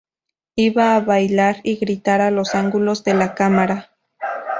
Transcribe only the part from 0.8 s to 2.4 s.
a bailar y gritar a